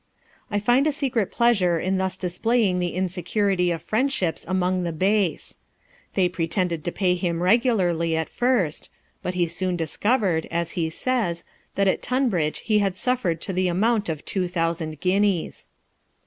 I 0.49 0.57
find 0.59 0.87
a 0.87 0.91
secret 0.91 1.31
pleasure 1.31 1.79
in 1.79 1.99
thus 1.99 2.17
displaying 2.17 2.79
the 2.79 2.95
insecurity 2.95 3.69
of 3.69 3.83
friendships 3.83 4.43
among 4.47 4.81
the 4.81 4.91
base. 4.91 5.59
They 6.15 6.27
pretended 6.27 6.83
to 6.83 6.91
pay 6.91 7.13
him 7.13 7.43
regularly 7.43 8.17
at 8.17 8.27
first; 8.27 8.89
but 9.21 9.35
he 9.35 9.45
soon 9.45 9.75
discovered, 9.75 10.47
as 10.49 10.71
he 10.71 10.89
says, 10.89 11.45
that 11.75 11.87
at 11.87 12.01
Tunbridge 12.01 12.61
he 12.65 12.79
had 12.79 12.97
suffered 12.97 13.41
to 13.41 13.53
the 13.53 13.67
amount 13.67 14.09
of 14.09 14.25
two 14.25 14.47
thousand 14.47 15.01
guineas. 15.01 15.67